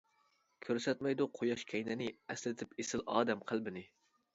[0.67, 3.91] كۆرسەتمەيدۇ قۇياش كەينىنى، ئەسلىتىپ ئېسىل ئادەم قەلبىنى.